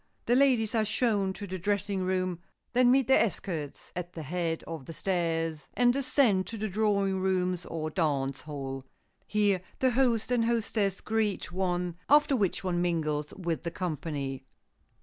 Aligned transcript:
The 0.25 0.35
ladies 0.35 0.73
are 0.73 0.83
shown 0.83 1.31
to 1.33 1.45
the 1.45 1.59
dressing 1.59 2.01
room, 2.01 2.39
then 2.73 2.89
meet 2.89 3.05
their 3.07 3.23
escorts 3.23 3.91
at 3.95 4.13
the 4.13 4.23
head 4.23 4.63
of 4.63 4.85
the 4.87 4.93
stairs 4.93 5.67
and 5.75 5.93
descend 5.93 6.47
to 6.47 6.57
the 6.57 6.67
drawing 6.67 7.19
rooms 7.19 7.67
or 7.67 7.91
dance 7.91 8.41
hall. 8.41 8.83
Here 9.27 9.61
the 9.77 9.91
host 9.91 10.31
and 10.31 10.45
hostess 10.45 11.01
greet 11.01 11.51
one, 11.51 11.97
after 12.09 12.35
which 12.35 12.63
one 12.63 12.81
mingles 12.81 13.31
with 13.37 13.61
the 13.61 13.69
company. 13.69 14.43